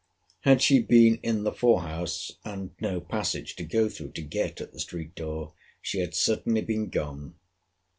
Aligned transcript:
Had 0.39 0.63
she 0.63 0.79
been 0.81 1.19
in 1.21 1.43
the 1.43 1.51
fore 1.53 1.83
house, 1.83 2.31
and 2.43 2.71
no 2.81 2.99
passage 2.99 3.55
to 3.57 3.63
go 3.63 3.87
through 3.87 4.13
to 4.13 4.23
get 4.23 4.59
at 4.59 4.73
the 4.73 4.79
street 4.79 5.13
door, 5.13 5.53
she 5.79 5.99
had 5.99 6.15
certainly 6.15 6.61
been 6.61 6.89
gone. 6.89 7.35